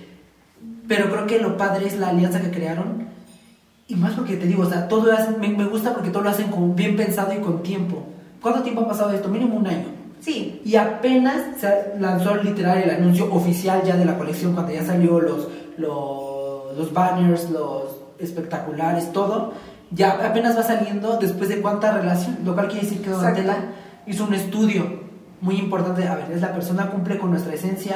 Pero 0.87 1.11
creo 1.11 1.27
que 1.27 1.39
lo 1.39 1.55
padre 1.55 1.85
es 1.85 1.97
la 1.99 2.09
alianza 2.09 2.41
que 2.41 2.49
crearon, 2.49 3.05
y 3.87 3.95
más 3.95 4.13
porque 4.13 4.37
te 4.37 4.47
digo, 4.47 4.63
o 4.63 4.69
sea, 4.69 4.87
todo 4.87 5.05
lo 5.05 5.13
hacen- 5.13 5.39
me, 5.39 5.49
me 5.49 5.65
gusta 5.65 5.93
porque 5.93 6.09
todo 6.09 6.23
lo 6.23 6.29
hacen 6.31 6.47
con, 6.47 6.75
bien 6.75 6.95
pensado 6.95 7.31
y 7.33 7.37
con 7.37 7.61
tiempo. 7.61 8.03
¿Cuánto 8.41 8.63
tiempo 8.63 8.81
ha 8.81 8.87
pasado 8.87 9.11
esto? 9.13 9.29
Mínimo 9.29 9.55
un 9.57 9.67
año. 9.67 9.85
Sí, 10.19 10.61
Y 10.65 10.75
apenas 10.77 11.59
se 11.59 11.93
lanzó 11.99 12.35
literal 12.37 12.79
el 12.79 12.89
anuncio 12.89 13.31
oficial 13.31 13.83
ya 13.85 13.95
de 13.95 14.03
la 14.05 14.17
colección, 14.17 14.53
cuando 14.53 14.73
ya 14.73 14.83
salió 14.83 15.19
los, 15.21 15.47
los, 15.77 16.26
los 16.77 16.93
banners, 16.93 17.49
los 17.49 17.95
espectaculares, 18.19 19.11
todo. 19.11 19.53
Ya 19.91 20.11
apenas 20.11 20.57
va 20.57 20.63
saliendo 20.63 21.17
después 21.17 21.49
de 21.49 21.61
cuánta 21.61 21.91
relación, 21.91 22.37
lo 22.45 22.53
cual 22.53 22.67
quiere 22.67 22.85
decir 22.85 23.01
que. 23.01 23.09
Donatella 23.09 23.57
hizo 24.05 24.25
un 24.25 24.33
estudio 24.33 25.01
muy 25.41 25.55
importante. 25.55 26.07
A 26.07 26.15
ver, 26.15 26.31
es 26.31 26.41
la 26.41 26.53
persona 26.53 26.89
cumple 26.89 27.17
con 27.17 27.31
nuestra 27.31 27.53
esencia, 27.53 27.95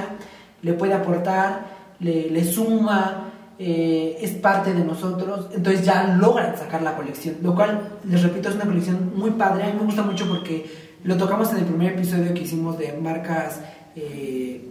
le 0.61 0.73
puede 0.73 0.93
aportar, 0.93 1.65
le, 1.99 2.29
le 2.29 2.43
suma, 2.43 3.31
eh, 3.59 4.17
es 4.21 4.31
parte 4.31 4.73
de 4.73 4.83
nosotros, 4.83 5.47
entonces 5.53 5.85
ya 5.85 6.15
logran 6.19 6.57
sacar 6.57 6.81
la 6.81 6.95
colección, 6.95 7.35
lo 7.43 7.53
cual, 7.53 7.99
les 8.09 8.23
repito, 8.23 8.49
es 8.49 8.55
una 8.55 8.65
colección 8.65 9.11
muy 9.15 9.31
padre, 9.31 9.63
a 9.63 9.67
mí 9.67 9.73
me 9.79 9.85
gusta 9.85 10.01
mucho 10.01 10.27
porque 10.27 10.69
lo 11.03 11.15
tocamos 11.15 11.51
en 11.51 11.57
el 11.57 11.65
primer 11.65 11.93
episodio 11.93 12.33
que 12.33 12.41
hicimos 12.41 12.77
de 12.77 12.93
marcas... 12.93 13.59
eh, 13.95 14.70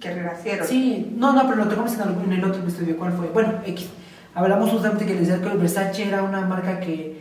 que 0.00 0.14
renacieron. 0.14 0.66
Sí, 0.66 1.12
no, 1.16 1.32
no, 1.32 1.42
pero 1.44 1.56
lo 1.56 1.68
tocamos 1.68 1.92
en, 1.94 2.00
algún- 2.02 2.24
en 2.24 2.32
el 2.32 2.44
otro 2.44 2.62
episodio. 2.62 2.96
¿Cuál 2.96 3.12
fue? 3.12 3.28
Bueno, 3.28 3.54
X. 3.66 3.88
Hablamos 4.34 4.70
justamente 4.70 5.04
que 5.06 5.14
les 5.14 5.28
decía 5.28 5.42
que 5.44 5.50
el 5.52 5.58
Versace 5.58 6.08
era 6.08 6.22
una 6.22 6.40
marca 6.42 6.80
que 6.80 7.20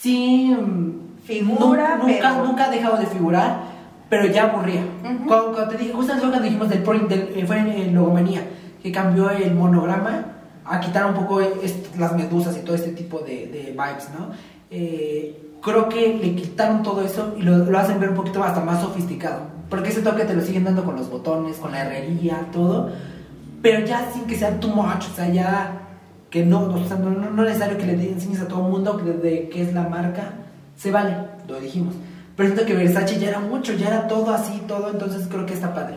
sí. 0.00 0.54
mm, 0.58 1.08
Figura, 1.24 1.96
nu- 1.98 2.06
nunca, 2.08 2.30
pero- 2.32 2.44
nunca 2.46 2.64
ha 2.64 2.70
dejado 2.70 2.96
de 2.96 3.06
figurar, 3.06 3.60
pero 4.08 4.24
ya 4.26 4.44
aburría. 4.44 4.80
Ujú. 5.04 5.26
cuando, 5.26 5.52
cuando 5.52 5.68
te 5.68 5.76
dije, 5.76 5.92
justamente 5.92 6.26
cuando 6.26 6.42
dijimos 6.44 6.68
del, 6.70 6.82
del 7.08 7.32
eh, 7.36 7.44
fue 7.46 7.58
en, 7.58 7.68
en 7.68 7.94
Logomanía, 7.94 8.42
que 8.82 8.90
cambió 8.90 9.28
el 9.30 9.54
monograma 9.54 10.24
a 10.64 10.80
quitar 10.80 11.04
un 11.06 11.14
poco 11.14 11.40
las 11.98 12.16
medusas 12.16 12.56
y 12.56 12.60
todo 12.60 12.76
este 12.76 12.92
tipo 12.92 13.18
de, 13.20 13.46
de 13.48 13.72
vibes, 13.72 14.08
¿no? 14.18 14.30
Eh, 14.70 15.50
creo 15.62 15.88
que 15.90 16.14
le 16.22 16.34
quitaron 16.34 16.82
todo 16.82 17.02
eso 17.02 17.34
y 17.38 17.42
lo, 17.42 17.58
lo 17.58 17.78
hacen 17.78 17.98
ver 18.00 18.10
un 18.10 18.14
poquito 18.16 18.42
hasta 18.42 18.60
más 18.60 18.80
sofisticado. 18.80 19.40
Porque 19.68 19.90
ese 19.90 20.02
toque 20.02 20.24
te 20.24 20.34
lo 20.34 20.40
siguen 20.42 20.64
dando 20.64 20.84
con 20.84 20.96
los 20.96 21.10
botones, 21.10 21.56
con 21.56 21.72
la 21.72 21.82
herrería, 21.82 22.46
todo. 22.52 22.90
Pero 23.62 23.84
ya 23.84 24.10
sin 24.12 24.24
que 24.24 24.36
sea 24.36 24.58
too 24.60 24.68
much, 24.70 25.06
o 25.12 25.14
sea, 25.14 25.28
ya 25.28 25.72
que 26.30 26.44
no, 26.44 26.62
o 26.64 26.84
sea, 26.86 26.96
no, 26.96 27.10
no- 27.10 27.42
es 27.42 27.48
necesario 27.48 27.78
que 27.78 27.86
le 27.86 27.92
enseñes 28.12 28.40
a 28.40 28.48
todo 28.48 28.64
el 28.66 28.70
mundo 28.72 28.96
que 28.98 29.10
de 29.12 29.48
qué 29.48 29.62
es 29.62 29.72
la 29.74 29.82
marca, 29.88 30.32
se 30.76 30.90
vale, 30.90 31.16
lo 31.48 31.58
dijimos. 31.60 31.94
Pero 32.36 32.50
siento 32.50 32.66
que 32.66 32.74
Versace 32.74 33.18
ya 33.18 33.28
era 33.30 33.40
mucho, 33.40 33.72
ya 33.72 33.88
era 33.88 34.06
todo 34.08 34.32
así, 34.32 34.62
todo, 34.68 34.90
entonces 34.90 35.26
creo 35.28 35.44
que 35.44 35.54
está 35.54 35.74
padre. 35.74 35.96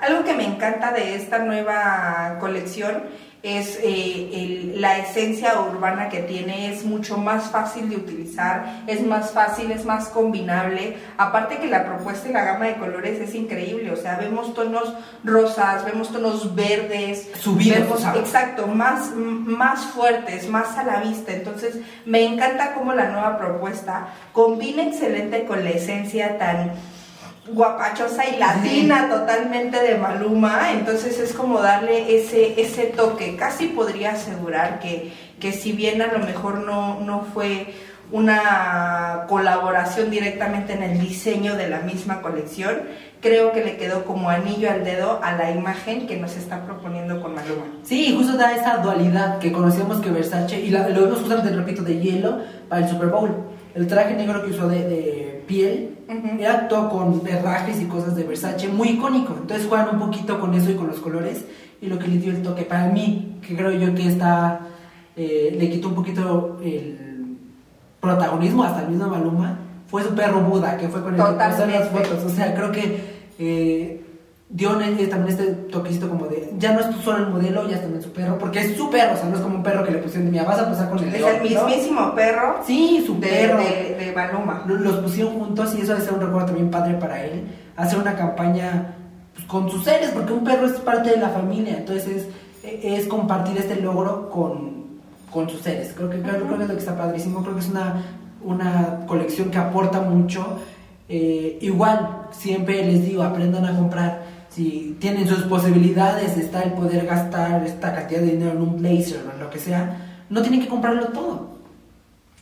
Algo 0.00 0.24
que 0.24 0.34
me 0.34 0.44
encanta 0.44 0.92
de 0.92 1.14
esta 1.14 1.38
nueva 1.40 2.36
colección 2.40 2.94
es 3.42 3.78
eh, 3.82 4.30
el- 4.32 4.80
la 4.80 4.98
esencia 4.98 5.60
urbana 5.60 6.08
que 6.08 6.20
tiene, 6.20 6.72
es 6.72 6.84
mucho 6.84 7.18
más 7.18 7.50
fácil 7.50 7.88
de 7.88 7.96
utilizar, 7.96 8.82
es 8.86 9.00
más 9.06 9.30
fácil, 9.30 9.70
es 9.70 9.84
más 9.84 10.08
combinable. 10.08 10.96
Aparte 11.16 11.58
que 11.58 11.68
la 11.68 11.84
propuesta 11.86 12.28
y 12.28 12.32
la 12.32 12.44
gama 12.44 12.66
de 12.66 12.74
colores 12.76 13.20
es 13.20 13.34
increíble, 13.34 13.90
o 13.92 13.96
sea, 13.96 14.16
vemos 14.16 14.54
tonos 14.54 14.92
rosas, 15.24 15.84
vemos 15.84 16.10
tonos 16.12 16.54
verdes, 16.54 17.30
Subidos, 17.40 17.78
vemos, 17.80 18.00
¿sabes? 18.00 18.22
exacto, 18.22 18.66
más, 18.66 19.12
más 19.14 19.80
fuertes, 19.86 20.48
más 20.48 20.76
a 20.76 20.82
la 20.84 21.00
vista. 21.00 21.32
Entonces, 21.32 21.78
me 22.04 22.24
encanta 22.24 22.74
cómo 22.74 22.92
la 22.92 23.08
nueva 23.10 23.38
propuesta 23.38 24.08
combina 24.32 24.82
excelente 24.82 25.44
con 25.44 25.62
la 25.64 25.70
esencia 25.70 26.38
tan 26.38 26.72
guapachosa 27.52 28.26
y 28.26 28.36
latina 28.38 29.08
totalmente 29.10 29.80
de 29.82 29.96
Maluma, 29.96 30.72
entonces 30.72 31.18
es 31.18 31.32
como 31.32 31.60
darle 31.60 32.16
ese, 32.16 32.60
ese 32.60 32.84
toque. 32.86 33.36
Casi 33.36 33.66
podría 33.68 34.12
asegurar 34.12 34.80
que, 34.80 35.12
que 35.40 35.52
si 35.52 35.72
bien 35.72 36.02
a 36.02 36.06
lo 36.12 36.18
mejor 36.20 36.58
no, 36.64 37.00
no 37.00 37.22
fue 37.34 37.72
una 38.10 39.24
colaboración 39.28 40.10
directamente 40.10 40.72
en 40.72 40.82
el 40.82 40.98
diseño 40.98 41.56
de 41.56 41.68
la 41.68 41.80
misma 41.80 42.22
colección, 42.22 42.78
creo 43.20 43.52
que 43.52 43.64
le 43.64 43.76
quedó 43.76 44.04
como 44.04 44.30
anillo 44.30 44.70
al 44.70 44.84
dedo 44.84 45.20
a 45.22 45.32
la 45.32 45.50
imagen 45.50 46.06
que 46.06 46.16
nos 46.16 46.36
está 46.36 46.64
proponiendo 46.64 47.20
con 47.20 47.34
Maluma. 47.34 47.64
Sí, 47.82 48.14
justo 48.16 48.36
da 48.36 48.54
esa 48.54 48.78
dualidad 48.78 49.38
que 49.38 49.52
conocíamos 49.52 50.00
que 50.00 50.10
Versace, 50.10 50.58
y 50.60 50.70
la- 50.70 50.88
lo 50.88 51.02
vimos 51.04 51.18
justamente, 51.20 51.50
repito, 51.50 51.82
de 51.82 51.98
hielo 52.00 52.38
para 52.68 52.82
el 52.84 52.88
Super 52.90 53.08
Bowl. 53.08 53.30
El 53.74 53.86
traje 53.86 54.14
negro 54.14 54.42
que 54.44 54.50
usó 54.52 54.68
de, 54.68 54.88
de 54.88 55.44
piel 55.46 55.97
Ujú. 56.08 56.40
era 56.40 56.68
todo 56.68 56.88
con 56.88 57.22
herrajes 57.26 57.80
y 57.80 57.84
cosas 57.84 58.16
de 58.16 58.24
Versace, 58.24 58.68
muy 58.68 58.90
icónico. 58.90 59.34
Entonces 59.38 59.66
juegan 59.66 59.90
un 59.94 59.98
poquito 60.00 60.40
con 60.40 60.54
eso 60.54 60.70
y 60.70 60.74
con 60.74 60.86
los 60.86 60.98
colores 61.00 61.44
y 61.80 61.86
lo 61.86 61.98
que 61.98 62.08
le 62.08 62.16
dio 62.18 62.32
el 62.32 62.42
toque 62.42 62.62
para 62.62 62.86
mí, 62.88 63.36
que 63.46 63.54
creo 63.56 63.70
yo 63.72 63.94
que 63.94 64.08
está, 64.08 64.60
eh, 65.16 65.54
le 65.58 65.70
quitó 65.70 65.88
un 65.88 65.94
poquito 65.94 66.58
el 66.62 67.36
protagonismo 68.00 68.64
hasta 68.64 68.82
el 68.82 68.88
mismo 68.90 69.08
Maluma, 69.08 69.58
fue 69.88 70.02
su 70.02 70.14
perro 70.14 70.40
Buda, 70.40 70.76
que 70.76 70.88
fue 70.88 71.02
con 71.02 71.14
el 71.14 71.16
que 71.20 71.22
puso 71.26 71.36
las 71.38 71.56
Totalmente. 71.56 71.90
fotos. 71.90 72.24
O 72.24 72.28
sea, 72.28 72.54
creo 72.54 72.72
que 72.72 73.00
eh, 73.38 74.04
dio 74.50 74.80
eh, 74.80 75.06
también 75.08 75.38
este 75.38 75.52
toquecito 75.70 76.08
como 76.08 76.26
de, 76.26 76.54
ya 76.58 76.72
no 76.72 76.80
es 76.80 76.90
tú 76.90 76.98
solo 77.02 77.18
el 77.24 77.30
modelo, 77.30 77.68
ya 77.68 77.76
es 77.76 77.82
también 77.82 78.02
su 78.02 78.10
perro, 78.12 78.38
porque 78.38 78.60
es 78.60 78.76
su 78.76 78.88
perro, 78.88 79.14
o 79.14 79.16
sea, 79.16 79.28
no 79.28 79.36
es 79.36 79.42
como 79.42 79.56
un 79.56 79.62
perro 79.62 79.84
que 79.84 79.90
le 79.90 79.98
pusieron, 79.98 80.30
mira, 80.30 80.44
vas 80.44 80.58
a 80.58 80.68
pasar 80.68 80.88
con 80.88 80.98
el 81.00 81.06
Es 81.14 81.20
león", 81.20 81.30
el 81.42 81.54
¿no? 81.54 81.64
mismísimo 81.66 82.14
perro 82.14 82.56
Sí, 82.66 83.04
su 83.06 83.20
de, 83.20 83.26
perro. 83.28 83.58
de, 83.58 84.04
de 84.06 84.12
Maluma. 84.14 84.64
Lo- 84.66 84.76
Los 84.76 84.96
pusieron 84.96 85.34
juntos 85.38 85.74
y 85.76 85.82
eso 85.82 85.92
debe 85.92 86.04
ser 86.04 86.14
un 86.14 86.20
recuerdo 86.20 86.46
también 86.46 86.70
padre 86.70 86.94
para 86.94 87.22
él. 87.24 87.46
Hacer 87.76 87.98
una 87.98 88.14
campaña 88.16 88.94
pues, 89.34 89.46
con 89.46 89.70
sus 89.70 89.84
seres, 89.84 90.10
porque 90.14 90.32
un 90.32 90.44
perro 90.44 90.66
es 90.66 90.72
parte 90.80 91.10
de 91.10 91.18
la 91.18 91.28
familia, 91.28 91.76
entonces 91.76 92.26
es, 92.64 92.84
es 92.84 93.06
compartir 93.06 93.58
este 93.58 93.76
logro 93.76 94.30
con, 94.30 94.84
con 95.30 95.48
sus 95.50 95.60
seres. 95.60 95.92
Creo 95.94 96.08
que, 96.08 96.20
creo, 96.22 96.36
creo 96.42 96.56
que 96.56 96.62
es 96.62 96.68
lo 96.68 96.74
que 96.74 96.80
está 96.80 96.96
padrísimo, 96.96 97.42
creo 97.42 97.54
que 97.54 97.60
es 97.60 97.68
una, 97.68 98.02
una 98.42 99.00
colección 99.06 99.50
que 99.50 99.58
aporta 99.58 100.00
mucho. 100.00 100.58
Eh, 101.10 101.58
igual, 101.60 102.26
siempre 102.30 102.84
les 102.84 103.04
digo, 103.04 103.22
aprendan 103.22 103.64
a 103.66 103.76
comprar. 103.76 104.37
Si 104.50 104.96
tienen 105.00 105.28
sus 105.28 105.42
posibilidades, 105.44 106.36
está 106.36 106.62
el 106.62 106.72
poder 106.72 107.06
gastar 107.06 107.62
esta 107.64 107.94
cantidad 107.94 108.20
de 108.20 108.26
dinero 108.32 108.52
en 108.52 108.62
un 108.62 108.78
blazer 108.78 109.22
o 109.28 109.32
en 109.34 109.40
lo 109.40 109.50
que 109.50 109.58
sea, 109.58 109.96
no 110.30 110.40
tienen 110.42 110.60
que 110.62 110.68
comprarlo 110.68 111.06
todo. 111.08 111.48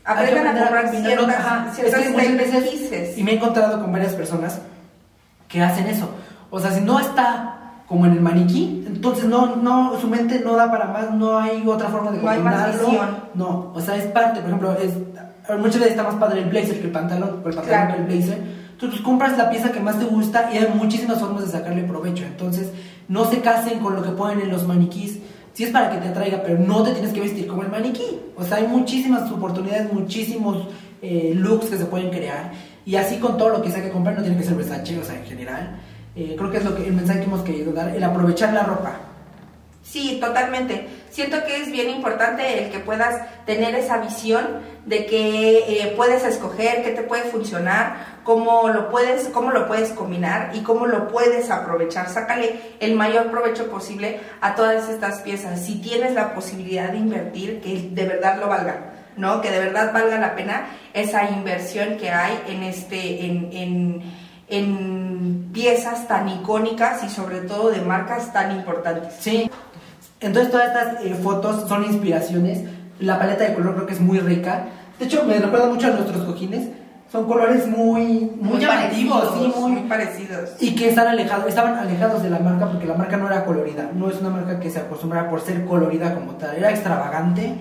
Aprendan 0.05 0.47
a 0.47 0.61
comprar 0.61 0.85
¿no? 0.85 0.91
ciertas, 1.01 1.37
Ajá, 1.37 1.73
ciertas 1.75 2.01
es 2.01 2.09
que 2.13 2.33
veces-. 2.37 3.19
Y 3.19 3.25
me 3.25 3.33
he 3.33 3.35
encontrado 3.37 3.81
con 3.83 3.91
varias 3.93 4.15
personas 4.15 4.61
que 5.49 5.61
hacen 5.61 5.87
eso. 5.89 6.09
O 6.51 6.61
sea, 6.61 6.71
si 6.71 6.81
no 6.81 7.01
está 7.01 7.53
como 7.89 8.07
en 8.07 8.13
el 8.13 8.21
maniquí, 8.21 8.85
entonces 8.87 9.25
no, 9.27 9.57
no, 9.57 9.99
su 10.01 10.09
mente 10.09 10.41
no 10.45 10.55
da 10.57 10.71
para 10.71 10.87
más, 10.87 11.11
no 11.13 11.39
hay 11.39 11.63
otra 11.67 11.89
forma 11.89 12.13
de 12.13 12.19
No 12.19 12.25
combinarlo. 12.25 12.87
visión. 12.87 13.09
No, 13.35 13.73
o 13.75 13.81
sea, 13.81 13.97
es 13.97 14.05
parte, 14.07 14.41
por 14.41 14.49
ejemplo, 14.49 14.73
es, 14.81 14.93
muchas 15.59 15.75
veces 15.81 15.91
está 15.91 16.03
más 16.05 16.15
padre 16.17 16.41
el 16.43 16.51
blazer 16.51 16.79
que 16.81 16.87
el 16.87 16.93
pantalón, 16.93 17.29
el 17.45 17.55
pantalón 17.55 17.67
Claro. 17.67 17.95
que 17.95 18.01
el 18.01 18.07
blazer. 18.07 18.56
Entonces, 18.77 19.01
pues, 19.01 19.07
compras 19.07 19.39
la 19.39 19.49
pieza 19.49 19.73
que 19.73 19.81
más 19.81 19.99
te 19.99 20.05
gusta 20.05 20.51
y 20.53 20.59
hay 20.59 20.69
muchísimas 20.75 21.19
formas 21.19 21.47
de 21.47 21.51
sacarle 21.51 21.85
provecho. 21.85 22.25
Entonces, 22.25 22.69
no 23.09 23.25
se 23.25 23.41
casen 23.41 23.79
con 23.79 23.97
lo 23.97 24.03
que 24.03 24.11
ponen 24.11 24.43
en 24.43 24.51
los 24.51 24.67
maniquís. 24.67 25.19
Sí 25.55 25.65
es 25.65 25.71
para 25.71 25.91
que 25.91 25.97
te 25.97 26.09
atraiga, 26.09 26.43
pero 26.43 26.59
no 26.59 26.83
te 26.83 26.93
tienes 26.93 27.15
que 27.15 27.23
vestir 27.23 27.47
como 27.47 27.63
el 27.63 27.71
maniquí. 27.71 28.21
O 28.37 28.45
sea, 28.45 28.59
hay 28.59 28.67
muchísimas 28.67 29.33
oportunidades, 29.33 29.91
muchísimos 29.91 30.69
eh, 31.01 31.33
looks 31.35 31.71
que 31.71 31.79
se 31.79 31.87
pueden 31.87 32.11
crear. 32.11 32.53
Y 32.85 32.97
así 32.97 33.17
con 33.17 33.39
todo 33.39 33.49
lo 33.49 33.63
que 33.63 33.71
sea 33.71 33.83
que 33.83 33.89
comprar, 33.89 34.15
no 34.15 34.23
tiene 34.23 34.37
que 34.37 34.45
ser 34.45 34.55
Versace, 34.55 34.99
o 34.99 35.05
sea, 35.05 35.19
en 35.19 35.25
general. 35.25 35.81
Eh, 36.15 36.35
creo 36.37 36.51
que 36.51 36.59
es 36.59 36.65
lo 36.65 36.77
que, 36.77 36.87
el 36.87 36.93
mensaje 36.93 37.21
que 37.21 37.25
hemos 37.25 37.41
querido 37.41 37.73
dar, 37.73 37.97
el 37.97 38.05
aprovechar 38.05 38.53
la 38.53 38.65
ropa. 38.65 39.01
Sí, 39.89 40.19
totalmente. 40.21 40.89
Siento 41.11 41.45
que 41.45 41.63
es 41.63 41.71
bien 41.71 41.89
importante 41.89 42.65
el 42.65 42.71
que 42.71 42.81
puedas 42.81 43.23
tener 43.47 43.75
esa 43.77 43.99
visión 43.99 44.45
de 44.85 45.07
que 45.07 45.59
eh, 45.59 45.95
puedes 45.97 46.25
escoger 46.25 46.83
qué 46.83 46.91
te 46.91 47.03
puede 47.03 47.23
funcionar, 47.23 48.19
cómo 48.25 48.69
lo 48.69 48.91
puedes, 48.91 49.29
cómo 49.29 49.53
lo 49.53 49.69
puedes 49.69 49.91
combinar 49.91 50.51
y 50.55 50.61
cómo 50.63 50.87
lo 50.87 51.09
puedes 51.09 51.51
aprovechar. 51.51 52.09
Sácale 52.11 52.61
el 52.81 52.97
mayor 52.97 53.31
provecho 53.31 53.71
posible 53.71 54.21
a 54.41 54.57
todas 54.57 54.89
estas 54.89 55.21
piezas. 55.21 55.65
Si 55.65 55.81
tienes 55.81 56.15
la 56.15 56.35
posibilidad 56.35 56.91
de 56.91 56.99
invertir, 56.99 57.61
que 57.61 57.89
de 57.93 58.09
verdad 58.09 58.39
lo 58.41 58.49
valga, 58.49 58.93
¿no? 59.17 59.41
Que 59.41 59.53
de 59.53 59.61
verdad 59.61 59.93
valga 59.93 60.19
la 60.19 60.35
pena 60.35 60.67
esa 60.93 61.31
inversión 61.31 61.97
que 61.97 62.11
hay 62.11 62.43
en 62.49 62.65
este, 62.65 63.25
en, 63.25 63.51
en 63.53 64.27
en 64.49 65.51
piezas 65.53 66.07
tan 66.07 66.29
icónicas 66.29 67.03
y 67.03 67.09
sobre 67.09 67.41
todo 67.41 67.71
de 67.71 67.81
marcas 67.81 68.33
tan 68.33 68.53
importantes. 68.57 69.15
Sí. 69.19 69.51
Entonces 70.21 70.51
todas 70.51 70.69
estas 70.69 71.05
eh, 71.05 71.15
fotos 71.15 71.69
son 71.69 71.85
inspiraciones. 71.85 72.63
La 73.01 73.19
paleta 73.19 73.45
de 73.45 73.55
color 73.55 73.75
creo 73.75 73.87
que 73.87 73.95
es 73.95 74.01
muy 74.01 74.19
rica. 74.19 74.67
De 74.99 75.05
hecho, 75.05 75.25
me 75.25 75.39
recuerda 75.39 75.69
mucho 75.69 75.89
a 75.89 75.91
nuestros 75.91 76.25
cojines. 76.25 76.69
Son 77.13 77.25
colores 77.27 77.69
muy, 77.69 78.33
muy, 78.41 78.59
llamativos, 78.59 79.35
sí, 79.39 79.53
muy, 79.57 79.73
muy 79.73 79.83
parecidos. 79.89 80.51
y 80.59 80.75
que 80.75 80.89
están 80.89 81.07
alejados, 81.07 81.47
estaban 81.47 81.77
alejados 81.77 82.23
de 82.23 82.31
la 82.31 82.41
marca 82.41 82.67
porque 82.67 82.85
la 82.85 82.95
marca 82.95 83.17
no 83.17 83.29
era 83.29 83.45
colorida. 83.45 83.91
No 83.95 84.11
es 84.11 84.21
una 84.21 84.31
marca 84.31 84.59
que 84.59 84.71
se 84.71 84.81
acostumbrara 84.81 85.31
por 85.31 85.41
ser 85.41 85.65
colorida 85.65 86.15
como 86.15 86.33
tal. 86.33 86.57
Era 86.57 86.71
extravagante, 86.71 87.55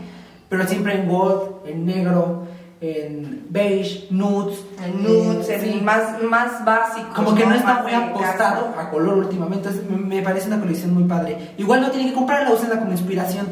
pero 0.50 0.66
siempre 0.66 1.00
en 1.00 1.08
gold, 1.08 1.68
en 1.68 1.86
negro, 1.86 2.48
en 2.86 3.48
beige, 3.50 4.08
nudes, 4.12 4.60
En 4.84 5.04
nudes, 5.04 5.50
en 5.50 5.62
sí. 5.62 5.82
más, 5.84 6.22
más 6.22 6.64
básicos. 6.64 7.14
Como 7.16 7.34
que 7.34 7.46
no 7.46 7.56
está 7.56 7.82
muy 7.82 7.94
apostado 7.94 8.74
a 8.78 8.90
color 8.90 9.18
últimamente, 9.18 9.70
entonces 9.70 9.90
me, 9.90 10.22
parece 10.22 10.48
una 10.48 10.60
colección 10.60 10.94
muy 10.94 11.06
padre. 11.06 11.54
Igual 11.58 11.82
no 11.82 11.90
tienen 11.90 12.10
que 12.10 12.16
comprarla, 12.16 12.52
úsenla 12.52 12.80
como 12.80 12.92
inspiración. 12.92 13.48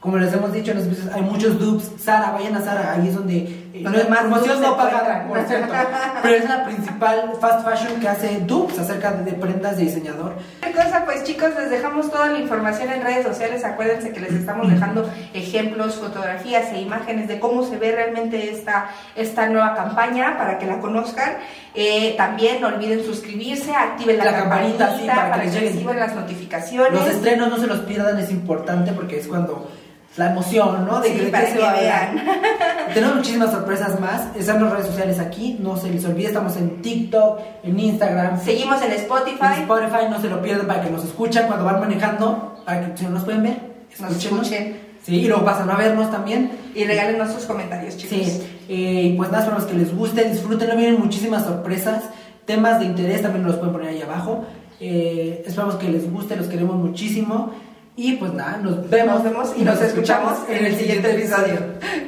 Como 0.00 0.16
les 0.18 0.32
hemos 0.32 0.52
dicho, 0.52 0.70
en 0.70 0.78
los 0.78 1.06
hay 1.12 1.22
muchos 1.22 1.58
dupes. 1.58 1.90
Sara, 1.98 2.30
vayan 2.30 2.54
a 2.54 2.62
Sara, 2.62 2.92
ahí 2.92 3.08
es 3.08 3.14
donde. 3.14 3.67
Donde 3.82 4.04
no- 4.04 4.10
más 4.10 4.20
promoción 4.20 4.60
no 4.60 4.70
se 4.70 4.76
paga, 4.76 4.90
encuentran. 5.22 5.28
por 5.28 5.40
cierto. 5.46 5.74
Pero 6.22 6.34
es 6.36 6.48
la 6.48 6.64
principal 6.64 7.32
fast 7.40 7.68
fashion 7.68 8.00
que 8.00 8.08
hace 8.08 8.40
dupes 8.40 8.78
acerca 8.78 9.12
de, 9.12 9.32
prendas 9.32 9.76
de 9.76 9.84
diseñador. 9.84 10.34
Qué 10.62 10.72
cosa, 10.72 11.04
pues 11.04 11.24
chicos, 11.24 11.50
les 11.58 11.70
dejamos 11.70 12.10
toda 12.10 12.26
la 12.28 12.38
información 12.38 12.90
en 12.90 13.02
redes 13.02 13.26
sociales. 13.26 13.64
Acuérdense 13.64 14.12
que 14.12 14.20
les 14.20 14.32
estamos 14.32 14.70
dejando 14.70 15.08
ejemplos, 15.34 15.96
fotografías 15.96 16.72
e 16.72 16.80
imágenes 16.80 17.28
de 17.28 17.38
cómo 17.40 17.64
se 17.64 17.76
ve 17.76 17.92
realmente 17.92 18.50
esta, 18.50 18.88
esta 19.16 19.46
nueva 19.48 19.74
campaña 19.74 20.36
para 20.38 20.58
que 20.58 20.66
la 20.66 20.78
conozcan. 20.80 21.36
Eh, 21.74 22.14
también 22.16 22.60
no 22.60 22.68
olviden 22.68 23.04
suscribirse, 23.04 23.72
activen 23.74 24.18
la, 24.18 24.24
La 24.24 24.32
campanita, 24.40 24.96
sí, 24.96 25.06
para 25.06 25.24
que 25.24 25.30
para 25.30 25.42
que 25.42 25.50
lleguen. 25.50 25.72
reciban 25.72 25.98
las 26.00 26.14
notificaciones. 26.14 26.92
Los 26.92 27.06
estrenos 27.08 27.48
no 27.48 27.56
se 27.58 27.66
los 27.66 27.78
pierdan, 27.80 28.18
es 28.18 28.30
importante 28.30 28.92
porque 28.92 29.20
es 29.20 29.28
cuando 29.28 29.70
la 30.18 30.32
emoción, 30.32 30.84
¿no? 30.86 31.00
De 31.00 31.08
Sí, 31.10 31.18
que, 31.18 31.26
para 31.28 31.52
que 31.52 31.58
va 31.60 31.70
a 31.70 31.80
vean. 31.80 32.08
hablar. 32.18 32.26
Tenemos 32.94 33.16
muchísimas 33.16 33.50
sorpresas 33.52 33.98
más. 34.00 34.36
Están 34.36 34.62
las 34.62 34.72
redes 34.72 34.86
sociales 34.86 35.18
aquí. 35.18 35.56
No 35.60 35.76
se 35.76 35.90
les 35.90 36.04
olvide, 36.04 36.26
estamos 36.28 36.56
en 36.56 36.82
TikTok, 36.82 37.40
en 37.62 37.78
Instagram, 37.78 38.40
Seguimos 38.42 38.82
en 38.82 38.92
en 38.92 38.98
Spotify. 38.98 39.60
Spotify. 39.60 40.06
No 40.10 40.20
se 40.20 40.28
lo 40.28 40.42
pierdan 40.42 40.66
para 40.66 40.82
que 40.82 40.90
nos 40.90 41.04
escuchen 41.04 41.46
cuando 41.46 41.64
van 41.64 41.80
manejando, 41.80 42.60
para 42.66 42.86
que 42.92 42.98
si 42.98 43.04
no 43.04 43.10
nos 43.10 43.24
pueden 43.24 43.42
ver, 43.44 43.60
Nos 44.00 44.12
escuchen. 44.24 44.88
Sí, 45.04 45.14
y 45.20 45.28
luego 45.28 45.44
pasan 45.44 45.70
a 45.70 45.76
vernos 45.76 46.10
también. 46.10 46.50
Y 46.74 46.84
regálenos 46.84 47.32
sus 47.32 47.44
comentarios, 47.44 47.96
chicos. 47.96 48.18
Sí, 48.18 48.42
eh, 48.68 49.14
pues 49.16 49.30
nada, 49.30 49.44
esperamos 49.44 49.70
que 49.70 49.78
les 49.78 49.96
guste, 49.96 50.24
disfrútenlo, 50.28 50.76
vienen 50.76 51.00
muchísimas 51.00 51.44
sorpresas, 51.44 52.02
temas 52.44 52.80
de 52.80 52.86
interés 52.86 53.22
también 53.22 53.46
los 53.46 53.56
pueden 53.56 53.72
poner 53.72 53.88
ahí 53.90 54.02
abajo. 54.02 54.44
Eh, 54.80 55.42
esperamos 55.46 55.76
que 55.76 55.88
les 55.88 56.10
guste, 56.10 56.36
los 56.36 56.46
queremos 56.48 56.76
muchísimo. 56.76 57.52
Y 57.98 58.12
pues 58.12 58.32
nada, 58.32 58.58
nos 58.58 58.88
vemos, 58.88 59.14
Nos 59.14 59.24
vemos 59.24 59.52
y 59.56 59.64
nos 59.64 59.80
escuchamos 59.82 60.38
en 60.48 60.66
el 60.66 60.76
siguiente 60.76 61.10
episodio. 61.10 61.56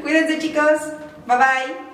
Cuídense, 0.03 0.39
chicos. 0.39 0.79
Bye 1.27 1.37
bye. 1.37 1.90